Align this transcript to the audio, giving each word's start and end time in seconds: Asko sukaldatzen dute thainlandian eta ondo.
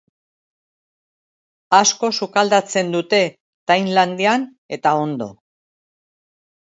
Asko 1.81 2.09
sukaldatzen 2.19 2.89
dute 2.97 3.21
thainlandian 3.73 4.49
eta 4.79 4.99
ondo. 5.07 5.29